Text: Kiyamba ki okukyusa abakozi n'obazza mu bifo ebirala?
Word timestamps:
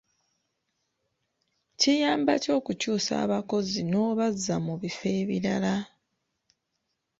Kiyamba 1.79 2.33
ki 2.43 2.49
okukyusa 2.57 3.13
abakozi 3.25 3.79
n'obazza 3.89 4.55
mu 4.65 4.73
bifo 4.81 5.05
ebirala? 5.21 5.75